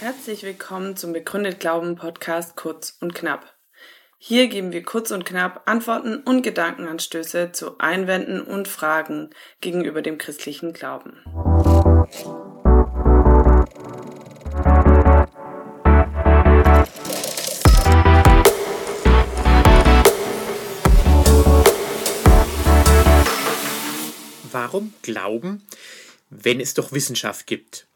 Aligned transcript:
Herzlich 0.00 0.42
willkommen 0.44 0.96
zum 0.96 1.12
Begründet 1.12 1.58
Glauben 1.58 1.96
Podcast 1.96 2.56
kurz 2.56 2.96
und 3.00 3.14
knapp. 3.14 3.54
Hier 4.18 4.46
geben 4.46 4.72
wir 4.72 4.84
kurz 4.84 5.10
und 5.10 5.24
knapp 5.24 5.62
Antworten 5.66 6.18
und 6.18 6.42
Gedankenanstöße 6.42 7.50
zu 7.52 7.78
Einwänden 7.78 8.40
und 8.40 8.68
Fragen 8.68 9.30
gegenüber 9.60 10.00
dem 10.00 10.18
christlichen 10.18 10.72
Glauben. 10.72 11.18
Warum 24.64 24.94
glauben, 25.02 25.60
wenn 26.30 26.58
es 26.58 26.72
doch 26.72 26.90
Wissenschaft 26.90 27.46
gibt? 27.46 27.86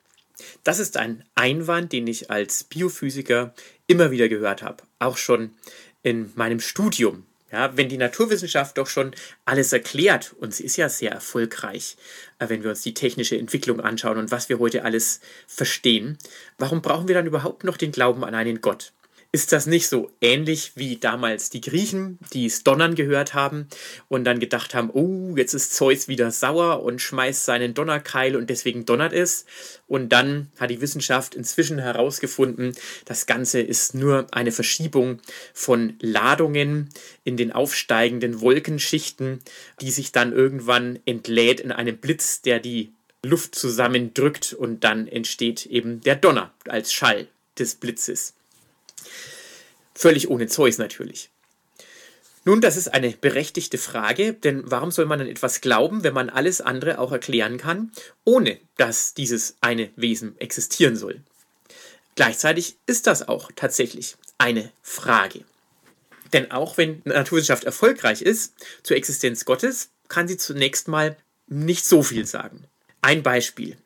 Das 0.64 0.78
ist 0.78 0.98
ein 0.98 1.24
Einwand, 1.34 1.94
den 1.94 2.06
ich 2.06 2.30
als 2.30 2.62
Biophysiker 2.64 3.54
immer 3.86 4.10
wieder 4.10 4.28
gehört 4.28 4.62
habe, 4.62 4.82
auch 4.98 5.16
schon 5.16 5.54
in 6.02 6.30
meinem 6.34 6.60
Studium. 6.60 7.24
Ja, 7.50 7.74
wenn 7.78 7.88
die 7.88 7.96
Naturwissenschaft 7.96 8.76
doch 8.76 8.86
schon 8.86 9.14
alles 9.46 9.72
erklärt, 9.72 10.34
und 10.40 10.54
sie 10.54 10.64
ist 10.64 10.76
ja 10.76 10.90
sehr 10.90 11.10
erfolgreich, 11.10 11.96
äh, 12.38 12.50
wenn 12.50 12.62
wir 12.62 12.68
uns 12.68 12.82
die 12.82 12.92
technische 12.92 13.38
Entwicklung 13.38 13.80
anschauen 13.80 14.18
und 14.18 14.30
was 14.30 14.50
wir 14.50 14.58
heute 14.58 14.84
alles 14.84 15.20
verstehen, 15.46 16.18
warum 16.58 16.82
brauchen 16.82 17.08
wir 17.08 17.14
dann 17.14 17.26
überhaupt 17.26 17.64
noch 17.64 17.78
den 17.78 17.92
Glauben 17.92 18.24
an 18.24 18.34
einen 18.34 18.60
Gott? 18.60 18.92
Ist 19.30 19.52
das 19.52 19.66
nicht 19.66 19.88
so 19.88 20.10
ähnlich 20.22 20.72
wie 20.76 20.96
damals 20.96 21.50
die 21.50 21.60
Griechen, 21.60 22.18
die 22.32 22.46
es 22.46 22.64
Donnern 22.64 22.94
gehört 22.94 23.34
haben 23.34 23.68
und 24.08 24.24
dann 24.24 24.40
gedacht 24.40 24.74
haben, 24.74 24.88
oh, 24.88 25.36
jetzt 25.36 25.52
ist 25.52 25.74
Zeus 25.74 26.08
wieder 26.08 26.30
sauer 26.30 26.82
und 26.82 27.02
schmeißt 27.02 27.44
seinen 27.44 27.74
Donnerkeil 27.74 28.36
und 28.36 28.48
deswegen 28.48 28.86
donnert 28.86 29.12
es. 29.12 29.44
Und 29.86 30.14
dann 30.14 30.50
hat 30.58 30.70
die 30.70 30.80
Wissenschaft 30.80 31.34
inzwischen 31.34 31.78
herausgefunden, 31.78 32.72
das 33.04 33.26
Ganze 33.26 33.60
ist 33.60 33.94
nur 33.94 34.28
eine 34.30 34.50
Verschiebung 34.50 35.20
von 35.52 35.98
Ladungen 36.00 36.88
in 37.22 37.36
den 37.36 37.52
aufsteigenden 37.52 38.40
Wolkenschichten, 38.40 39.40
die 39.82 39.90
sich 39.90 40.10
dann 40.10 40.32
irgendwann 40.32 41.00
entlädt 41.04 41.60
in 41.60 41.70
einem 41.70 41.98
Blitz, 41.98 42.40
der 42.40 42.60
die 42.60 42.94
Luft 43.22 43.54
zusammendrückt 43.54 44.54
und 44.54 44.84
dann 44.84 45.06
entsteht 45.06 45.66
eben 45.66 46.00
der 46.00 46.16
Donner 46.16 46.54
als 46.66 46.94
Schall 46.94 47.28
des 47.58 47.74
Blitzes. 47.74 48.32
Völlig 49.94 50.28
ohne 50.30 50.46
Zeus 50.46 50.78
natürlich. 50.78 51.30
Nun, 52.44 52.60
das 52.60 52.76
ist 52.76 52.94
eine 52.94 53.10
berechtigte 53.10 53.78
Frage, 53.78 54.32
denn 54.32 54.62
warum 54.64 54.90
soll 54.90 55.06
man 55.06 55.20
an 55.20 55.26
etwas 55.26 55.60
glauben, 55.60 56.02
wenn 56.02 56.14
man 56.14 56.30
alles 56.30 56.60
andere 56.60 56.98
auch 56.98 57.12
erklären 57.12 57.58
kann, 57.58 57.92
ohne 58.24 58.58
dass 58.76 59.12
dieses 59.12 59.56
eine 59.60 59.90
Wesen 59.96 60.38
existieren 60.40 60.96
soll? 60.96 61.20
Gleichzeitig 62.14 62.76
ist 62.86 63.06
das 63.06 63.28
auch 63.28 63.50
tatsächlich 63.54 64.16
eine 64.38 64.72
Frage. 64.82 65.44
Denn 66.32 66.50
auch 66.50 66.76
wenn 66.78 67.02
Naturwissenschaft 67.04 67.64
erfolgreich 67.64 68.22
ist 68.22 68.54
zur 68.82 68.96
Existenz 68.96 69.44
Gottes, 69.44 69.90
kann 70.08 70.26
sie 70.26 70.36
zunächst 70.36 70.88
mal 70.88 71.16
nicht 71.48 71.84
so 71.84 72.02
viel 72.02 72.26
sagen. 72.26 72.64
Ein 73.02 73.22
Beispiel. 73.22 73.76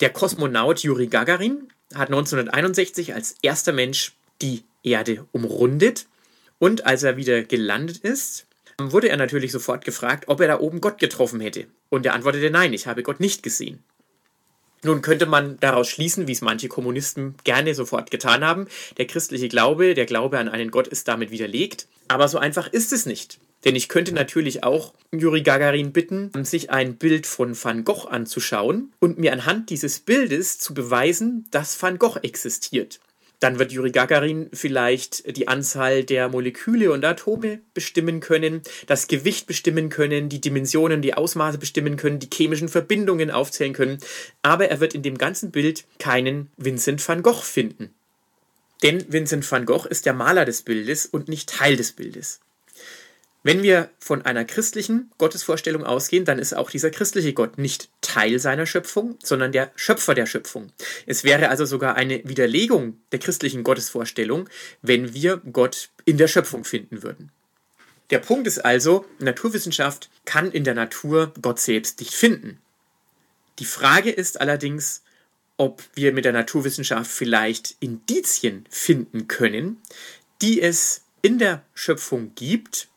Der 0.00 0.10
Kosmonaut 0.10 0.80
Juri 0.80 1.06
Gagarin 1.06 1.68
hat 1.94 2.08
1961 2.08 3.14
als 3.14 3.36
erster 3.42 3.72
Mensch 3.72 4.12
die 4.44 4.62
Erde 4.82 5.26
umrundet. 5.32 6.06
Und 6.58 6.86
als 6.86 7.02
er 7.02 7.16
wieder 7.16 7.42
gelandet 7.42 7.98
ist, 7.98 8.46
wurde 8.78 9.08
er 9.08 9.16
natürlich 9.16 9.50
sofort 9.50 9.84
gefragt, 9.84 10.24
ob 10.28 10.40
er 10.40 10.48
da 10.48 10.60
oben 10.60 10.80
Gott 10.80 10.98
getroffen 10.98 11.40
hätte. 11.40 11.66
Und 11.88 12.06
er 12.06 12.14
antwortete 12.14 12.50
nein, 12.50 12.72
ich 12.72 12.86
habe 12.86 13.02
Gott 13.02 13.20
nicht 13.20 13.42
gesehen. 13.42 13.82
Nun 14.82 15.00
könnte 15.00 15.24
man 15.24 15.58
daraus 15.60 15.88
schließen, 15.88 16.28
wie 16.28 16.32
es 16.32 16.42
manche 16.42 16.68
Kommunisten 16.68 17.36
gerne 17.44 17.74
sofort 17.74 18.10
getan 18.10 18.44
haben, 18.44 18.66
der 18.98 19.06
christliche 19.06 19.48
Glaube, 19.48 19.94
der 19.94 20.04
Glaube 20.04 20.38
an 20.38 20.48
einen 20.48 20.70
Gott 20.70 20.86
ist 20.86 21.08
damit 21.08 21.30
widerlegt. 21.30 21.88
Aber 22.06 22.28
so 22.28 22.38
einfach 22.38 22.68
ist 22.70 22.92
es 22.92 23.06
nicht. 23.06 23.40
Denn 23.64 23.76
ich 23.76 23.88
könnte 23.88 24.12
natürlich 24.12 24.62
auch 24.62 24.92
Juri 25.10 25.42
Gagarin 25.42 25.92
bitten, 25.92 26.30
sich 26.44 26.70
ein 26.70 26.96
Bild 26.96 27.26
von 27.26 27.56
Van 27.60 27.84
Gogh 27.84 28.06
anzuschauen 28.08 28.92
und 29.00 29.18
mir 29.18 29.32
anhand 29.32 29.70
dieses 29.70 30.00
Bildes 30.00 30.58
zu 30.58 30.74
beweisen, 30.74 31.46
dass 31.50 31.80
Van 31.80 31.98
Gogh 31.98 32.18
existiert. 32.22 33.00
Dann 33.40 33.58
wird 33.58 33.72
Juri 33.72 33.90
Gagarin 33.90 34.48
vielleicht 34.52 35.36
die 35.36 35.48
Anzahl 35.48 36.04
der 36.04 36.28
Moleküle 36.28 36.92
und 36.92 37.04
Atome 37.04 37.60
bestimmen 37.74 38.20
können, 38.20 38.62
das 38.86 39.08
Gewicht 39.08 39.46
bestimmen 39.46 39.88
können, 39.88 40.28
die 40.28 40.40
Dimensionen, 40.40 41.02
die 41.02 41.14
Ausmaße 41.14 41.58
bestimmen 41.58 41.96
können, 41.96 42.18
die 42.18 42.30
chemischen 42.32 42.68
Verbindungen 42.68 43.30
aufzählen 43.30 43.72
können. 43.72 43.98
Aber 44.42 44.68
er 44.68 44.80
wird 44.80 44.94
in 44.94 45.02
dem 45.02 45.18
ganzen 45.18 45.50
Bild 45.50 45.84
keinen 45.98 46.50
Vincent 46.56 47.06
van 47.06 47.22
Gogh 47.22 47.42
finden. 47.42 47.94
Denn 48.82 49.04
Vincent 49.12 49.50
van 49.50 49.66
Gogh 49.66 49.86
ist 49.88 50.06
der 50.06 50.12
Maler 50.12 50.44
des 50.44 50.62
Bildes 50.62 51.06
und 51.06 51.28
nicht 51.28 51.48
Teil 51.48 51.76
des 51.76 51.92
Bildes. 51.92 52.40
Wenn 53.46 53.62
wir 53.62 53.90
von 53.98 54.22
einer 54.22 54.46
christlichen 54.46 55.12
Gottesvorstellung 55.18 55.84
ausgehen, 55.84 56.24
dann 56.24 56.38
ist 56.38 56.56
auch 56.56 56.70
dieser 56.70 56.90
christliche 56.90 57.34
Gott 57.34 57.58
nicht 57.58 57.90
Teil 58.00 58.38
seiner 58.38 58.64
Schöpfung, 58.64 59.18
sondern 59.22 59.52
der 59.52 59.70
Schöpfer 59.76 60.14
der 60.14 60.24
Schöpfung. 60.24 60.72
Es 61.04 61.24
wäre 61.24 61.50
also 61.50 61.66
sogar 61.66 61.94
eine 61.94 62.26
Widerlegung 62.26 62.98
der 63.12 63.18
christlichen 63.18 63.62
Gottesvorstellung, 63.62 64.48
wenn 64.80 65.12
wir 65.12 65.42
Gott 65.52 65.90
in 66.06 66.16
der 66.16 66.26
Schöpfung 66.26 66.64
finden 66.64 67.02
würden. 67.02 67.32
Der 68.08 68.18
Punkt 68.18 68.46
ist 68.46 68.64
also, 68.64 69.04
Naturwissenschaft 69.18 70.08
kann 70.24 70.50
in 70.50 70.64
der 70.64 70.74
Natur 70.74 71.34
Gott 71.42 71.60
selbst 71.60 72.00
nicht 72.00 72.14
finden. 72.14 72.62
Die 73.58 73.66
Frage 73.66 74.10
ist 74.10 74.40
allerdings, 74.40 75.02
ob 75.58 75.82
wir 75.92 76.14
mit 76.14 76.24
der 76.24 76.32
Naturwissenschaft 76.32 77.10
vielleicht 77.10 77.76
Indizien 77.80 78.64
finden 78.70 79.28
können, 79.28 79.82
die 80.40 80.62
es 80.62 81.02
in 81.20 81.38
der 81.38 81.62
Schöpfung 81.74 82.34
gibt, 82.34 82.88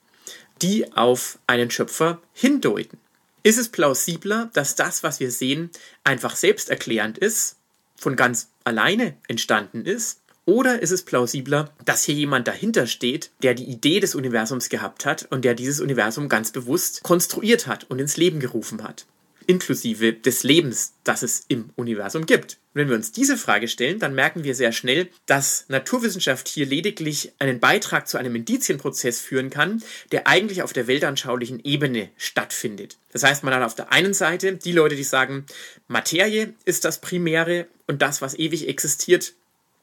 die 0.61 0.91
auf 0.93 1.39
einen 1.47 1.71
Schöpfer 1.71 2.21
hindeuten. 2.33 2.97
Ist 3.43 3.57
es 3.57 3.69
plausibler, 3.69 4.49
dass 4.53 4.75
das, 4.75 5.03
was 5.03 5.19
wir 5.19 5.31
sehen, 5.31 5.69
einfach 6.03 6.35
selbsterklärend 6.35 7.17
ist, 7.17 7.55
von 7.95 8.15
ganz 8.15 8.49
alleine 8.63 9.15
entstanden 9.27 9.85
ist? 9.85 10.21
Oder 10.45 10.81
ist 10.81 10.91
es 10.91 11.03
plausibler, 11.03 11.73
dass 11.83 12.03
hier 12.03 12.15
jemand 12.15 12.47
dahinter 12.47 12.87
steht, 12.87 13.31
der 13.43 13.53
die 13.53 13.65
Idee 13.65 13.99
des 13.99 14.15
Universums 14.15 14.69
gehabt 14.69 15.05
hat 15.05 15.27
und 15.29 15.43
der 15.43 15.55
dieses 15.55 15.81
Universum 15.81 16.29
ganz 16.29 16.51
bewusst 16.51 17.03
konstruiert 17.03 17.67
hat 17.67 17.83
und 17.89 17.99
ins 17.99 18.17
Leben 18.17 18.39
gerufen 18.39 18.83
hat? 18.83 19.05
Inklusive 19.47 20.13
des 20.13 20.43
Lebens, 20.43 20.93
das 21.03 21.23
es 21.23 21.45
im 21.47 21.71
Universum 21.75 22.25
gibt. 22.25 22.57
wenn 22.73 22.89
wir 22.89 22.95
uns 22.95 23.11
diese 23.11 23.37
Frage 23.37 23.67
stellen, 23.67 23.97
dann 23.97 24.13
merken 24.13 24.43
wir 24.43 24.53
sehr 24.53 24.71
schnell, 24.71 25.07
dass 25.25 25.65
Naturwissenschaft 25.67 26.47
hier 26.47 26.67
lediglich 26.67 27.31
einen 27.39 27.59
Beitrag 27.59 28.07
zu 28.07 28.19
einem 28.19 28.35
Indizienprozess 28.35 29.19
führen 29.19 29.49
kann, 29.49 29.81
der 30.11 30.27
eigentlich 30.27 30.61
auf 30.61 30.73
der 30.73 30.85
weltanschaulichen 30.85 31.59
Ebene 31.63 32.09
stattfindet. 32.17 32.97
Das 33.11 33.23
heißt, 33.23 33.43
man 33.43 33.55
hat 33.55 33.63
auf 33.63 33.73
der 33.73 33.91
einen 33.91 34.13
Seite 34.13 34.53
die 34.57 34.73
Leute, 34.73 34.95
die 34.95 35.03
sagen, 35.03 35.47
Materie 35.87 36.53
ist 36.65 36.85
das 36.85 37.01
Primäre 37.01 37.65
und 37.87 38.03
das, 38.03 38.21
was 38.21 38.37
ewig 38.37 38.67
existiert, 38.67 39.33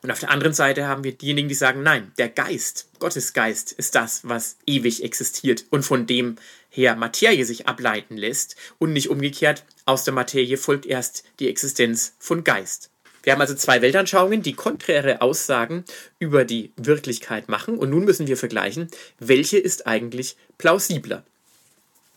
und 0.05 0.11
auf 0.11 0.21
der 0.21 0.31
anderen 0.31 0.53
Seite 0.53 0.87
haben 0.87 1.03
wir 1.03 1.13
diejenigen, 1.13 1.49
die 1.49 1.55
sagen, 1.55 1.83
nein, 1.83 2.13
der 2.19 2.29
Geist, 2.29 2.91
Gottes 2.99 3.33
Geist 3.33 3.73
ist 3.73 3.95
das, 3.95 4.21
was 4.23 4.59
ewig 4.67 5.03
existiert 5.03 5.65
und 5.71 5.83
von 5.83 6.07
dem 6.07 6.37
her 6.75 6.97
Materie 6.97 7.45
sich 7.45 7.67
ableiten 7.67 8.17
lässt 8.17 8.57
und 8.79 8.93
nicht 8.93 9.09
umgekehrt, 9.09 9.65
aus 9.87 10.05
der 10.05 10.15
Materie 10.15 10.57
folgt 10.57 10.87
erst 10.87 11.25
die 11.39 11.49
Existenz 11.49 12.15
von 12.19 12.45
Geist. 12.45 12.91
Wir 13.23 13.33
haben 13.33 13.41
also 13.41 13.55
zwei 13.55 13.81
Weltanschauungen, 13.81 14.43
die 14.43 14.53
konträre 14.53 15.23
Aussagen 15.23 15.85
über 16.19 16.45
die 16.45 16.73
Wirklichkeit 16.77 17.49
machen 17.49 17.79
und 17.79 17.91
nun 17.91 18.05
müssen 18.05 18.27
wir 18.27 18.37
vergleichen, 18.37 18.89
welche 19.19 19.59
ist 19.59 19.87
eigentlich 19.87 20.37
plausibler. 20.59 21.25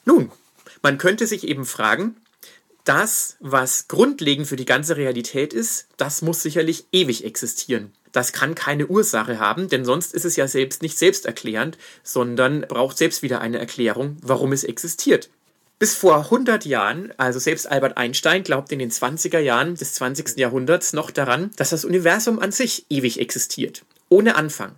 Nun, 0.04 0.32
man 0.82 0.98
könnte 0.98 1.28
sich 1.28 1.48
eben 1.48 1.66
fragen, 1.66 2.18
das, 2.84 3.38
was 3.40 3.88
grundlegend 3.88 4.48
für 4.48 4.56
die 4.56 4.66
ganze 4.66 4.98
Realität 4.98 5.54
ist, 5.54 5.88
das 5.98 6.22
muss 6.22 6.42
sicherlich 6.42 6.86
ewig 6.92 7.26
existieren. 7.26 7.92
Das 8.18 8.34
kann 8.34 8.56
keine 8.56 8.88
Ursache 8.88 9.38
haben, 9.38 9.70
denn 9.70 9.86
sonst 9.86 10.12
ist 10.12 10.26
es 10.26 10.36
ja 10.38 10.48
selbst 10.48 10.82
nicht 10.82 10.98
selbsterklärend, 10.98 11.78
sondern 12.02 12.62
braucht 12.62 12.98
selbst 12.98 13.22
wieder 13.22 13.42
eine 13.42 13.60
Erklärung, 13.60 14.18
warum 14.24 14.54
es 14.54 14.64
existiert. 14.64 15.30
Bis 15.78 15.94
vor 15.94 16.18
100 16.18 16.66
Jahren, 16.66 17.14
also 17.18 17.38
selbst 17.38 17.70
Albert 17.70 17.96
Einstein 17.96 18.42
glaubt 18.42 18.72
in 18.72 18.80
den 18.80 18.90
20er 18.90 19.38
Jahren 19.38 19.76
des 19.76 19.94
20. 19.94 20.36
Jahrhunderts 20.36 20.94
noch 20.94 21.12
daran, 21.12 21.52
dass 21.58 21.70
das 21.70 21.86
Universum 21.86 22.40
an 22.40 22.52
sich 22.52 22.88
ewig 22.90 23.20
existiert, 23.20 23.86
ohne 24.10 24.36
Anfang. 24.36 24.72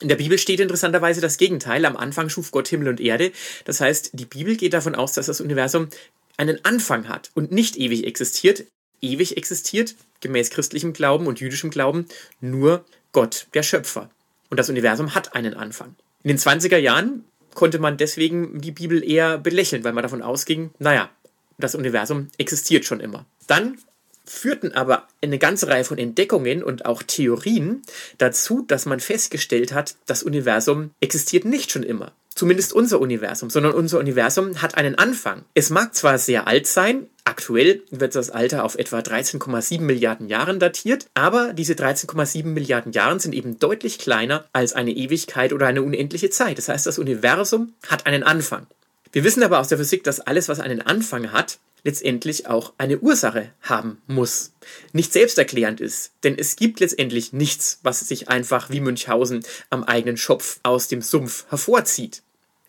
In 0.00 0.08
der 0.08 0.16
Bibel 0.16 0.36
steht 0.36 0.60
interessanterweise 0.60 1.22
das 1.22 1.38
Gegenteil. 1.38 1.86
Am 1.86 1.96
Anfang 1.96 2.28
schuf 2.28 2.50
Gott 2.50 2.68
Himmel 2.68 2.88
und 2.88 3.00
Erde. 3.00 3.32
Das 3.64 3.80
heißt, 3.80 4.10
die 4.12 4.26
Bibel 4.26 4.56
geht 4.56 4.74
davon 4.74 4.94
aus, 4.94 5.14
dass 5.14 5.24
das 5.24 5.40
Universum 5.40 5.88
einen 6.36 6.62
Anfang 6.66 7.08
hat 7.08 7.30
und 7.32 7.50
nicht 7.50 7.78
ewig 7.78 8.06
existiert. 8.06 8.66
Ewig 9.00 9.36
existiert, 9.36 9.94
gemäß 10.20 10.50
christlichem 10.50 10.92
Glauben 10.92 11.26
und 11.26 11.40
jüdischem 11.40 11.70
Glauben, 11.70 12.06
nur 12.40 12.84
Gott, 13.12 13.46
der 13.54 13.62
Schöpfer. 13.62 14.10
Und 14.50 14.58
das 14.58 14.68
Universum 14.68 15.14
hat 15.14 15.34
einen 15.34 15.54
Anfang. 15.54 15.94
In 16.22 16.28
den 16.28 16.38
20er 16.38 16.78
Jahren 16.78 17.24
konnte 17.54 17.78
man 17.78 17.96
deswegen 17.96 18.60
die 18.60 18.72
Bibel 18.72 19.02
eher 19.08 19.38
belächeln, 19.38 19.84
weil 19.84 19.92
man 19.92 20.02
davon 20.02 20.22
ausging, 20.22 20.70
naja, 20.78 21.10
das 21.58 21.74
Universum 21.74 22.28
existiert 22.38 22.84
schon 22.84 23.00
immer. 23.00 23.26
Dann 23.46 23.78
führten 24.24 24.72
aber 24.72 25.08
eine 25.22 25.38
ganze 25.38 25.68
Reihe 25.68 25.84
von 25.84 25.98
Entdeckungen 25.98 26.62
und 26.62 26.84
auch 26.86 27.02
Theorien 27.02 27.82
dazu, 28.18 28.64
dass 28.66 28.86
man 28.86 29.00
festgestellt 29.00 29.72
hat, 29.72 29.96
das 30.06 30.22
Universum 30.22 30.90
existiert 31.00 31.44
nicht 31.44 31.70
schon 31.70 31.82
immer. 31.82 32.12
Zumindest 32.34 32.72
unser 32.72 33.00
Universum, 33.00 33.50
sondern 33.50 33.72
unser 33.72 33.98
Universum 33.98 34.62
hat 34.62 34.76
einen 34.76 34.94
Anfang. 34.94 35.44
Es 35.54 35.70
mag 35.70 35.94
zwar 35.94 36.18
sehr 36.18 36.46
alt 36.46 36.68
sein, 36.68 37.08
aktuell 37.28 37.82
wird 37.90 38.14
das 38.14 38.30
Alter 38.30 38.64
auf 38.64 38.76
etwa 38.76 38.98
13,7 38.98 39.80
Milliarden 39.80 40.28
Jahren 40.28 40.58
datiert, 40.58 41.06
aber 41.14 41.52
diese 41.52 41.74
13,7 41.74 42.44
Milliarden 42.46 42.92
Jahren 42.92 43.20
sind 43.20 43.34
eben 43.34 43.58
deutlich 43.58 43.98
kleiner 43.98 44.46
als 44.52 44.72
eine 44.72 44.92
Ewigkeit 44.92 45.52
oder 45.52 45.66
eine 45.66 45.82
unendliche 45.82 46.30
Zeit. 46.30 46.58
Das 46.58 46.68
heißt, 46.68 46.86
das 46.86 46.98
Universum 46.98 47.74
hat 47.86 48.06
einen 48.06 48.22
Anfang. 48.22 48.66
Wir 49.12 49.24
wissen 49.24 49.42
aber 49.42 49.60
aus 49.60 49.68
der 49.68 49.78
Physik, 49.78 50.04
dass 50.04 50.20
alles, 50.20 50.48
was 50.48 50.60
einen 50.60 50.82
Anfang 50.82 51.32
hat, 51.32 51.58
letztendlich 51.84 52.46
auch 52.46 52.72
eine 52.78 52.98
Ursache 52.98 53.50
haben 53.62 54.02
muss. 54.06 54.52
Nicht 54.92 55.12
selbsterklärend 55.12 55.80
ist, 55.80 56.12
denn 56.24 56.36
es 56.36 56.56
gibt 56.56 56.80
letztendlich 56.80 57.32
nichts, 57.32 57.78
was 57.82 58.00
sich 58.00 58.28
einfach 58.28 58.70
wie 58.70 58.80
Münchhausen 58.80 59.44
am 59.70 59.84
eigenen 59.84 60.16
Schopf 60.16 60.60
aus 60.62 60.88
dem 60.88 61.02
Sumpf 61.02 61.46
hervorzieht. 61.50 62.22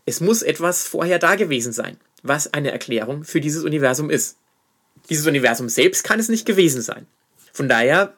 Es 0.05 0.21
muss 0.21 0.41
etwas 0.41 0.83
vorher 0.83 1.19
da 1.19 1.35
gewesen 1.35 1.73
sein, 1.73 1.97
was 2.23 2.53
eine 2.53 2.71
Erklärung 2.71 3.23
für 3.23 3.41
dieses 3.41 3.63
Universum 3.63 4.09
ist. 4.09 4.37
Dieses 5.09 5.25
Universum 5.27 5.69
selbst 5.69 6.03
kann 6.03 6.19
es 6.19 6.29
nicht 6.29 6.45
gewesen 6.45 6.81
sein. 6.81 7.05
Von 7.53 7.69
daher 7.69 8.13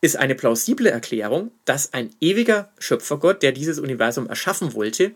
ist 0.00 0.16
eine 0.16 0.34
plausible 0.34 0.90
Erklärung, 0.90 1.50
dass 1.64 1.92
ein 1.92 2.10
ewiger 2.20 2.70
Schöpfergott, 2.78 3.42
der 3.42 3.52
dieses 3.52 3.78
Universum 3.78 4.28
erschaffen 4.28 4.74
wollte, 4.74 5.12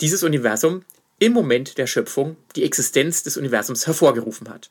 dieses 0.00 0.22
Universum 0.22 0.84
im 1.18 1.32
Moment 1.32 1.78
der 1.78 1.86
Schöpfung 1.86 2.36
die 2.56 2.64
Existenz 2.64 3.22
des 3.22 3.36
Universums 3.36 3.86
hervorgerufen 3.86 4.48
hat. 4.48 4.70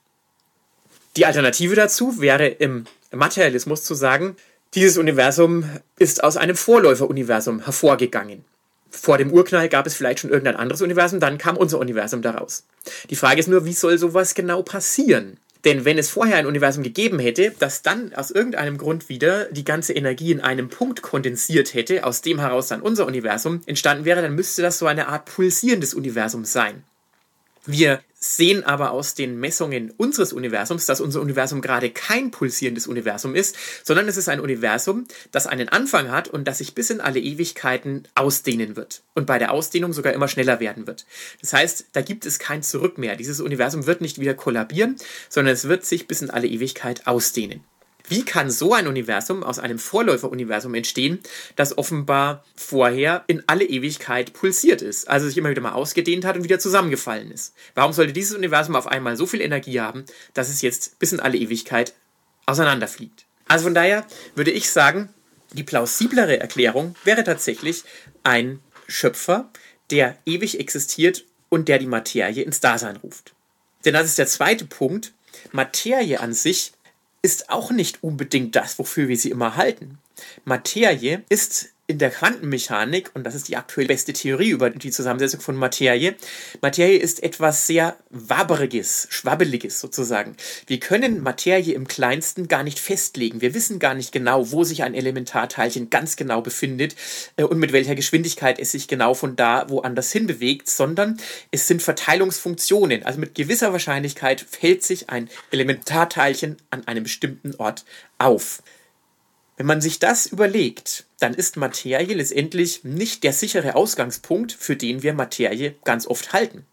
Die 1.15 1.25
Alternative 1.25 1.75
dazu 1.75 2.19
wäre 2.19 2.47
im 2.47 2.85
Materialismus 3.11 3.83
zu 3.83 3.93
sagen, 3.93 4.35
dieses 4.73 4.97
Universum 4.97 5.69
ist 5.99 6.23
aus 6.23 6.35
einem 6.35 6.55
Vorläuferuniversum 6.55 7.63
hervorgegangen. 7.63 8.43
Vor 8.89 9.17
dem 9.17 9.31
Urknall 9.31 9.69
gab 9.69 9.85
es 9.85 9.93
vielleicht 9.93 10.19
schon 10.19 10.31
irgendein 10.31 10.55
anderes 10.55 10.81
Universum, 10.81 11.19
dann 11.19 11.37
kam 11.37 11.57
unser 11.57 11.79
Universum 11.79 12.21
daraus. 12.21 12.63
Die 13.09 13.15
Frage 13.15 13.39
ist 13.39 13.47
nur, 13.47 13.65
wie 13.65 13.73
soll 13.73 13.97
sowas 13.97 14.33
genau 14.33 14.63
passieren? 14.63 15.37
Denn 15.65 15.85
wenn 15.85 15.97
es 15.97 16.09
vorher 16.09 16.37
ein 16.37 16.45
Universum 16.45 16.83
gegeben 16.83 17.19
hätte, 17.19 17.53
das 17.57 17.81
dann 17.81 18.13
aus 18.13 18.31
irgendeinem 18.31 18.77
Grund 18.77 19.07
wieder 19.07 19.45
die 19.45 19.63
ganze 19.63 19.93
Energie 19.93 20.31
in 20.31 20.41
einem 20.41 20.69
Punkt 20.69 21.01
kondensiert 21.01 21.73
hätte, 21.73 22.05
aus 22.05 22.21
dem 22.21 22.39
heraus 22.39 22.67
dann 22.67 22.81
unser 22.81 23.05
Universum 23.05 23.61
entstanden 23.65 24.03
wäre, 24.03 24.21
dann 24.21 24.35
müsste 24.35 24.61
das 24.61 24.77
so 24.77 24.87
eine 24.87 25.07
Art 25.07 25.25
pulsierendes 25.25 25.93
Universum 25.93 26.43
sein. 26.43 26.83
Wir 27.65 28.01
sehen 28.19 28.63
aber 28.63 28.91
aus 28.91 29.15
den 29.15 29.39
Messungen 29.39 29.91
unseres 29.91 30.33
Universums, 30.33 30.85
dass 30.85 31.01
unser 31.01 31.21
Universum 31.21 31.61
gerade 31.61 31.89
kein 31.89 32.31
pulsierendes 32.31 32.87
Universum 32.87 33.35
ist, 33.35 33.55
sondern 33.83 34.07
es 34.07 34.17
ist 34.17 34.29
ein 34.29 34.39
Universum, 34.39 35.05
das 35.31 35.47
einen 35.47 35.69
Anfang 35.69 36.11
hat 36.11 36.27
und 36.27 36.47
das 36.47 36.57
sich 36.59 36.73
bis 36.75 36.89
in 36.89 37.01
alle 37.01 37.19
Ewigkeiten 37.19 38.07
ausdehnen 38.15 38.75
wird 38.75 39.03
und 39.13 39.27
bei 39.27 39.39
der 39.39 39.51
Ausdehnung 39.51 39.93
sogar 39.93 40.13
immer 40.13 40.27
schneller 40.27 40.59
werden 40.59 40.87
wird. 40.87 41.05
Das 41.41 41.53
heißt, 41.53 41.87
da 41.93 42.01
gibt 42.01 42.25
es 42.25 42.39
kein 42.39 42.63
Zurück 42.63 42.97
mehr. 42.97 43.15
Dieses 43.15 43.41
Universum 43.41 43.85
wird 43.85 44.01
nicht 44.01 44.19
wieder 44.19 44.33
kollabieren, 44.33 44.95
sondern 45.29 45.53
es 45.53 45.67
wird 45.67 45.85
sich 45.85 46.07
bis 46.07 46.21
in 46.21 46.29
alle 46.29 46.47
Ewigkeit 46.47 47.07
ausdehnen. 47.07 47.63
Wie 48.09 48.25
kann 48.25 48.51
so 48.51 48.73
ein 48.73 48.87
Universum 48.87 49.43
aus 49.43 49.59
einem 49.59 49.79
Vorläuferuniversum 49.79 50.75
entstehen, 50.75 51.19
das 51.55 51.77
offenbar 51.77 52.43
vorher 52.55 53.23
in 53.27 53.43
alle 53.47 53.63
Ewigkeit 53.63 54.33
pulsiert 54.33 54.81
ist, 54.81 55.09
also 55.09 55.27
sich 55.27 55.37
immer 55.37 55.49
wieder 55.49 55.61
mal 55.61 55.71
ausgedehnt 55.71 56.25
hat 56.25 56.35
und 56.35 56.43
wieder 56.43 56.59
zusammengefallen 56.59 57.31
ist? 57.31 57.53
Warum 57.75 57.93
sollte 57.93 58.11
dieses 58.11 58.35
Universum 58.35 58.75
auf 58.75 58.87
einmal 58.87 59.15
so 59.15 59.25
viel 59.25 59.41
Energie 59.41 59.79
haben, 59.79 60.05
dass 60.33 60.49
es 60.49 60.61
jetzt 60.61 60.99
bis 60.99 61.13
in 61.13 61.21
alle 61.21 61.37
Ewigkeit 61.37 61.93
auseinanderfliegt? 62.45 63.25
Also 63.47 63.65
von 63.65 63.73
daher 63.73 64.05
würde 64.35 64.51
ich 64.51 64.69
sagen, 64.69 65.09
die 65.53 65.63
plausiblere 65.63 66.39
Erklärung 66.39 66.95
wäre 67.05 67.23
tatsächlich 67.23 67.83
ein 68.23 68.59
Schöpfer, 68.87 69.49
der 69.91 70.17
ewig 70.25 70.59
existiert 70.59 71.23
und 71.49 71.69
der 71.69 71.79
die 71.79 71.85
Materie 71.85 72.43
ins 72.43 72.59
Dasein 72.59 72.97
ruft. 72.97 73.33
Denn 73.85 73.93
das 73.93 74.07
ist 74.07 74.17
der 74.17 74.27
zweite 74.27 74.65
Punkt. 74.65 75.13
Materie 75.51 76.19
an 76.19 76.33
sich 76.33 76.72
ist 77.23 77.49
auch 77.49 77.71
nicht 77.71 78.03
unbedingt 78.03 78.55
das, 78.55 78.77
wofür 78.77 79.07
wir 79.07 79.17
sie 79.17 79.31
immer 79.31 79.55
halten. 79.55 79.97
Materie 80.45 81.23
ist 81.29 81.72
in 81.85 81.97
der 81.97 82.11
Quantenmechanik, 82.11 83.11
und 83.13 83.25
das 83.25 83.35
ist 83.35 83.49
die 83.49 83.57
aktuell 83.57 83.87
beste 83.87 84.13
Theorie 84.13 84.51
über 84.51 84.69
die 84.69 84.91
Zusammensetzung 84.91 85.41
von 85.41 85.57
Materie, 85.57 86.15
Materie 86.61 86.97
ist 86.97 87.21
etwas 87.21 87.67
sehr 87.67 87.97
Wabberiges, 88.09 89.07
Schwabbeliges 89.09 89.81
sozusagen. 89.81 90.37
Wir 90.67 90.79
können 90.79 91.21
Materie 91.21 91.73
im 91.73 91.85
kleinsten 91.85 92.47
gar 92.47 92.63
nicht 92.63 92.79
festlegen. 92.79 93.41
Wir 93.41 93.53
wissen 93.53 93.79
gar 93.79 93.95
nicht 93.95 94.13
genau, 94.13 94.51
wo 94.51 94.63
sich 94.63 94.83
ein 94.83 94.93
Elementarteilchen 94.93 95.89
ganz 95.89 96.15
genau 96.15 96.41
befindet 96.41 96.95
äh, 97.35 97.43
und 97.43 97.59
mit 97.59 97.73
welcher 97.73 97.95
Geschwindigkeit 97.95 98.59
es 98.59 98.71
sich 98.71 98.87
genau 98.87 99.13
von 99.13 99.35
da 99.35 99.69
woanders 99.69 100.11
hin 100.11 100.25
bewegt, 100.25 100.69
sondern 100.69 101.17
es 101.51 101.67
sind 101.67 101.81
Verteilungsfunktionen. 101.81 103.03
Also 103.03 103.19
mit 103.19 103.35
gewisser 103.35 103.73
Wahrscheinlichkeit 103.73 104.39
fällt 104.39 104.83
sich 104.83 105.09
ein 105.09 105.29
Elementarteilchen 105.51 106.57
an 106.69 106.87
einem 106.87 107.03
bestimmten 107.03 107.55
Ort 107.55 107.83
auf. 108.19 108.63
Wenn 109.63 109.67
man 109.67 109.79
sich 109.79 109.97
das 109.97 110.25
überlegt, 110.25 111.05
dann 111.21 111.33
ist 111.33 111.55
Materie 111.55 112.15
letztendlich 112.15 112.83
nicht 112.83 113.23
der 113.23 113.31
sichere 113.31 113.77
Ausgangspunkt, 113.77 114.51
für 114.51 114.75
den 114.75 115.03
wir 115.03 115.13
Materie 115.13 115.75
ganz 115.85 116.05
oft 116.05 116.33
halten. 116.33 116.65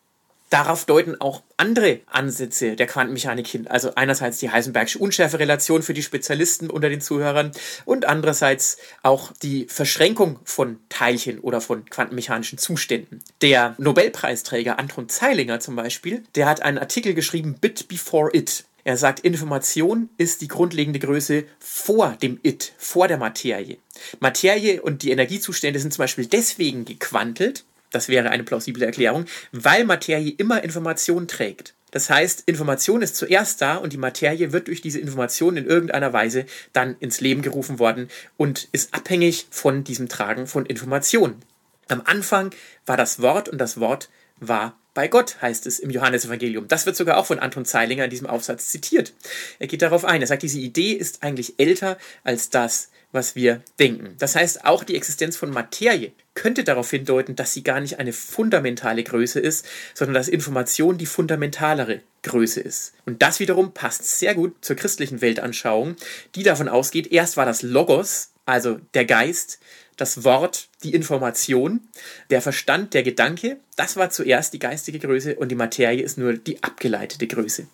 Darauf 0.51 0.87
deuten 0.87 1.21
auch 1.21 1.45
andere 1.57 2.01
Ansätze 2.07 2.75
der 2.75 2.89
Quantenmechanik 2.89 3.47
hin. 3.47 3.69
Also 3.69 3.95
einerseits 3.95 4.39
die 4.39 4.51
Heisenbergsche 4.51 4.99
Unschärferelation 4.99 5.85
für 5.85 5.95
die 5.95 6.03
Spezialisten 6.03 6.69
unter 6.69 6.89
den 6.89 7.01
Zuhörern 7.01 7.53
und 7.85 8.07
andererseits 8.07 8.79
auch 9.05 9.31
die 9.41 9.67
Verschränkung 9.69 10.41
von 10.43 10.81
Teilchen 10.89 11.39
oder 11.39 11.61
von 11.61 11.85
quantenmechanischen 11.85 12.59
Zuständen. 12.59 13.23
Der 13.41 13.77
Nobelpreisträger 13.79 14.81
Anton 14.81 15.09
Zeilinger 15.09 15.61
zum 15.61 15.77
Beispiel, 15.77 16.25
der 16.35 16.47
hat 16.47 16.63
einen 16.63 16.79
Artikel 16.79 17.15
geschrieben, 17.15 17.55
Bit 17.61 17.87
Before 17.87 18.37
It. 18.37 18.65
Er 18.85 18.97
sagt, 18.97 19.21
Information 19.21 20.09
ist 20.17 20.41
die 20.41 20.49
grundlegende 20.49 20.99
Größe 20.99 21.45
vor 21.59 22.17
dem 22.23 22.39
It, 22.43 22.73
vor 22.79 23.09
der 23.09 23.19
Materie. 23.19 23.79
Materie 24.21 24.81
und 24.83 25.03
die 25.03 25.11
Energiezustände 25.11 25.79
sind 25.79 25.93
zum 25.93 26.03
Beispiel 26.03 26.27
deswegen 26.27 26.85
gequantelt, 26.85 27.65
das 27.91 28.09
wäre 28.09 28.31
eine 28.31 28.45
plausible 28.45 28.85
Erklärung, 28.85 29.27
weil 29.53 29.85
Materie 29.85 30.35
immer 30.37 30.63
Information 30.63 31.29
trägt. 31.29 31.75
Das 31.91 32.09
heißt, 32.09 32.45
Information 32.47 33.03
ist 33.03 33.17
zuerst 33.17 33.61
da 33.61 33.77
und 33.77 33.93
die 33.93 33.99
Materie 33.99 34.53
wird 34.53 34.69
durch 34.69 34.81
diese 34.81 35.01
Information 35.01 35.57
in 35.57 35.67
irgendeiner 35.67 36.13
Weise 36.13 36.47
dann 36.73 36.97
ins 37.01 37.21
Leben 37.21 37.43
gerufen 37.43 37.81
worden 37.81 38.09
und 38.37 38.69
ist 38.71 38.95
abhängig 38.95 39.49
von 39.51 39.83
diesem 39.83 40.09
Tragen 40.09 40.47
von 40.47 40.67
Informationen. 40.67 41.43
Am 41.89 42.03
Anfang 42.05 42.55
war 42.87 42.97
das 42.97 43.21
Wort 43.21 43.49
und 43.49 43.59
das 43.59 43.81
Wort 43.81 44.09
war 44.39 44.79
bei 44.95 45.09
Gott, 45.09 45.41
heißt 45.41 45.67
es 45.67 45.79
im 45.79 45.91
Johannesevangelium. 45.91 46.69
Das 46.69 46.87
wird 46.87 46.97
sogar 46.97 47.17
auch 47.17 47.27
von 47.27 47.39
Anton 47.39 47.65
Zeilinger 47.65 48.05
in 48.05 48.11
diesem 48.11 48.27
Aufsatz 48.27 48.69
zitiert. 48.69 49.13
Er 49.59 49.67
geht 49.67 49.83
darauf 49.83 50.05
ein. 50.05 50.21
Er 50.21 50.27
sagt, 50.27 50.43
diese 50.43 50.59
Idee 50.59 50.93
ist 50.93 51.23
eigentlich 51.23 51.55
älter 51.59 51.97
als 52.25 52.51
das, 52.51 52.91
was 53.13 53.35
wir 53.35 53.63
denken. 53.79 54.15
Das 54.19 54.37
heißt, 54.37 54.65
auch 54.65 54.85
die 54.85 54.97
Existenz 54.97 55.37
von 55.37 55.51
Materie 55.51 56.13
könnte 56.35 56.65
darauf 56.65 56.91
hindeuten, 56.91 57.37
dass 57.37 57.53
sie 57.53 57.63
gar 57.63 57.81
nicht 57.81 57.99
eine 57.99 58.13
fundamentale 58.13 59.03
Größe 59.03 59.41
ist, 59.41 59.67
sondern 59.95 60.15
dass 60.15 60.29
Information 60.29 60.97
die 60.97 61.07
fundamentalere 61.07 62.03
Größe 62.23 62.61
ist. 62.61 62.93
Und 63.07 63.23
das 63.23 63.41
wiederum 63.41 63.73
passt 63.73 64.19
sehr 64.19 64.35
gut 64.35 64.55
zur 64.61 64.77
christlichen 64.77 65.21
Weltanschauung, 65.21 65.97
die 66.35 66.43
davon 66.43 66.69
ausgeht, 66.69 67.11
erst 67.11 67.37
war 67.37 67.47
das 67.47 67.63
Logos, 67.63 68.30
also 68.51 68.81
der 68.95 69.05
Geist, 69.05 69.59
das 69.97 70.25
Wort, 70.25 70.69
die 70.83 70.95
Information, 70.95 71.81
der 72.31 72.43
Verstand, 72.43 72.95
der 72.95 73.03
Gedanke, 73.03 73.59
das 73.77 73.97
war 73.97 74.11
zuerst 74.11 74.53
die 74.53 74.59
geistige 74.59 74.99
Größe 74.99 75.37
und 75.37 75.49
die 75.51 75.55
Materie 75.57 76.03
ist 76.03 76.19
nur 76.19 76.35
die 76.35 76.63
abgeleitete 76.63 77.27
Größe. 77.27 77.67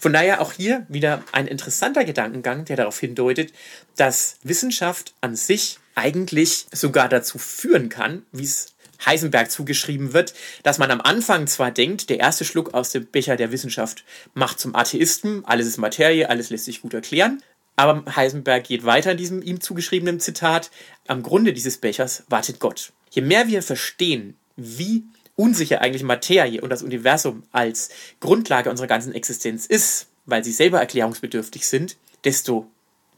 Von 0.00 0.12
daher 0.12 0.40
auch 0.40 0.52
hier 0.52 0.84
wieder 0.88 1.22
ein 1.30 1.46
interessanter 1.46 2.04
Gedankengang, 2.04 2.64
der 2.64 2.76
darauf 2.76 2.98
hindeutet, 2.98 3.52
dass 3.96 4.36
Wissenschaft 4.42 5.14
an 5.20 5.36
sich 5.36 5.78
eigentlich 5.94 6.66
sogar 6.72 7.08
dazu 7.08 7.38
führen 7.38 7.88
kann, 7.88 8.26
wie 8.32 8.42
es 8.42 8.74
Heisenberg 9.06 9.50
zugeschrieben 9.50 10.12
wird, 10.12 10.34
dass 10.62 10.78
man 10.78 10.90
am 10.90 11.00
Anfang 11.00 11.46
zwar 11.46 11.70
denkt, 11.70 12.10
der 12.10 12.18
erste 12.18 12.44
Schluck 12.44 12.74
aus 12.74 12.90
dem 12.90 13.06
Becher 13.06 13.36
der 13.36 13.52
Wissenschaft 13.52 14.04
macht 14.34 14.60
zum 14.60 14.74
Atheisten, 14.74 15.44
alles 15.44 15.66
ist 15.66 15.78
Materie, 15.78 16.28
alles 16.28 16.50
lässt 16.50 16.64
sich 16.64 16.82
gut 16.82 16.94
erklären, 16.94 17.42
aber 17.76 18.04
Heisenberg 18.14 18.64
geht 18.64 18.84
weiter 18.84 19.12
in 19.12 19.16
diesem 19.16 19.42
ihm 19.42 19.60
zugeschriebenen 19.60 20.20
Zitat. 20.20 20.70
Am 21.06 21.22
Grunde 21.22 21.52
dieses 21.52 21.78
Bechers 21.78 22.24
wartet 22.28 22.60
Gott. 22.60 22.92
Je 23.10 23.22
mehr 23.22 23.48
wir 23.48 23.62
verstehen, 23.62 24.36
wie 24.56 25.04
unsicher 25.36 25.80
eigentlich 25.80 26.02
Materie 26.02 26.60
und 26.60 26.70
das 26.70 26.82
Universum 26.82 27.42
als 27.52 27.90
Grundlage 28.20 28.70
unserer 28.70 28.86
ganzen 28.86 29.14
Existenz 29.14 29.66
ist, 29.66 30.06
weil 30.26 30.44
sie 30.44 30.52
selber 30.52 30.80
erklärungsbedürftig 30.80 31.66
sind, 31.66 31.96
desto 32.24 32.70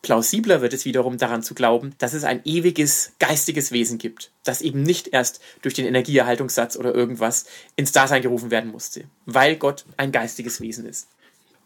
plausibler 0.02 0.61
wird 0.61 0.75
es 0.75 0.84
wiederum 0.84 1.16
daran 1.16 1.42
zu 1.42 1.54
glauben, 1.54 1.94
dass 1.99 2.12
es 2.12 2.25
ein 2.25 2.42
ewiges 2.44 3.12
geistiges 3.18 3.73
Wesen 3.73 3.99
gibt, 3.99 4.30
das 4.44 4.61
eben 4.61 4.82
nicht 4.82 5.08
erst 5.08 5.40
durch 5.62 5.75
den 5.75 5.87
Energieerhaltungssatz 5.87 6.76
oder 6.76 6.94
irgendwas 6.94 7.46
ins 7.75 7.92
Dasein 7.92 8.23
gerufen 8.23 8.50
werden 8.50 8.70
musste, 8.70 9.04
weil 9.26 9.56
Gott 9.56 9.84
ein 9.96 10.12
geistiges 10.12 10.61
Wesen 10.61 10.87
ist. 10.87 11.08